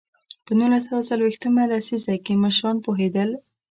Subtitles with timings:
[0.45, 3.29] په نولس سوه څلوېښت مه لسیزه کې مشران پوهېدل.